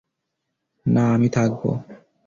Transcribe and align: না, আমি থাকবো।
না, 0.85 1.03
আমি 1.13 1.29
থাকবো। 1.29 1.69